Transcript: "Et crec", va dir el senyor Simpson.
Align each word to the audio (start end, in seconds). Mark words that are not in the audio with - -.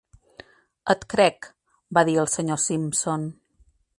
"Et 0.93 1.05
crec", 1.15 1.49
va 1.97 2.05
dir 2.09 2.17
el 2.23 2.31
senyor 2.39 2.61
Simpson. 2.65 3.31